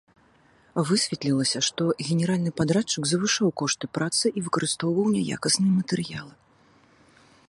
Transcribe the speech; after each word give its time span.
Высветлілася, 0.91 1.59
што 1.67 1.83
генеральны 2.07 2.51
падрадчык 2.61 3.03
завышаў 3.11 3.53
кошты 3.63 3.85
працы 3.97 4.25
і 4.41 4.43
выкарыстоўваў 4.47 5.05
няякасныя 5.19 5.73
матэрыялы. 5.79 6.33